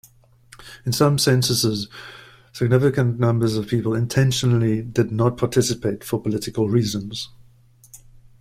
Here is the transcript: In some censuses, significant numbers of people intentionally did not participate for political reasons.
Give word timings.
In 0.83 0.93
some 0.93 1.19
censuses, 1.19 1.87
significant 2.53 3.19
numbers 3.19 3.55
of 3.55 3.67
people 3.67 3.93
intentionally 3.93 4.81
did 4.81 5.11
not 5.11 5.37
participate 5.37 6.03
for 6.03 6.19
political 6.19 6.67
reasons. 6.67 7.29